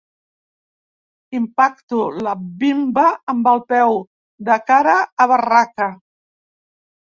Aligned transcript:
Impacto 1.39 1.99
la 2.27 2.33
bimba 2.63 3.03
amb 3.35 3.51
el 3.53 3.61
peu, 3.75 4.01
de 4.49 4.57
cara 4.73 4.97
a 5.27 5.31
barraca. 5.35 5.91